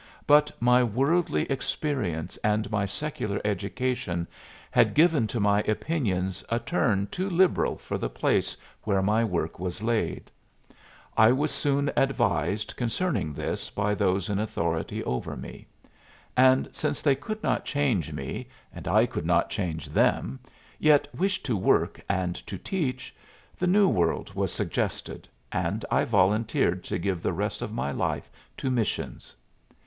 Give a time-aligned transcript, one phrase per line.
[0.25, 4.27] But my worldly experience and my secular education
[4.71, 9.59] had given to my opinions a turn too liberal for the place where my work
[9.59, 10.31] was laid.
[11.15, 15.67] I was soon advised concerning this by those in authority over me.
[16.35, 20.39] And since they could not change me and I could not change them,
[20.79, 23.15] yet wished to work and to teach,
[23.55, 28.31] the New World was suggested, and I volunteered to give the rest of my life
[28.57, 29.35] to missions.